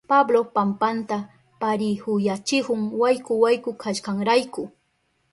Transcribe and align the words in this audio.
Pablo 0.11 0.39
pampanta 0.55 1.17
parihuyachihun 1.61 2.81
wayku 3.01 3.33
wayku 3.43 3.69
kashkanrayku. 3.81 4.61